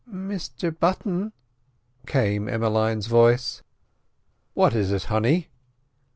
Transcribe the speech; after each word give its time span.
"Mr 0.11 0.75
Button!" 0.79 1.31
came 2.07 2.49
Emmeline's 2.49 3.05
voice. 3.05 3.61
"What 4.55 4.73
is 4.73 4.91
it, 4.91 5.03
honey?" 5.03 5.49